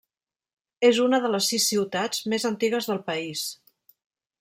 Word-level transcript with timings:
És 0.89 1.01
una 1.03 1.19
de 1.25 1.31
les 1.35 1.51
sis 1.53 1.69
ciutats 1.73 2.25
més 2.35 2.49
antigues 2.53 2.89
del 2.93 3.05
país. 3.13 3.49